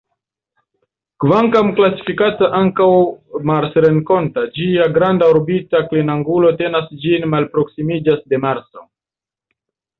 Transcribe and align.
Kvankam 1.23 1.67
klasifikata 1.79 2.49
ankaŭ 2.61 2.87
marsrenkonta, 3.51 4.47
ĝia 4.57 4.89
granda 4.97 5.29
orbita 5.37 5.85
klinangulo 5.93 6.53
tenas 6.65 6.91
ĝin 7.07 7.31
malproksimiĝas 7.37 8.29
de 8.33 8.45
Marso. 8.49 8.89